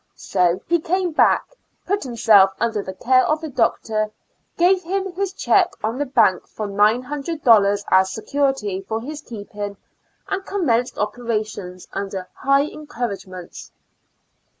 [0.15, 1.55] So he came back;
[1.85, 4.09] put him self under the care of the doctor;
[4.57, 9.21] gave him his check on the bank for nine hundred dollars as security for his
[9.21, 9.77] keeping,
[10.27, 13.69] and commenced operations under high encour a2:ements.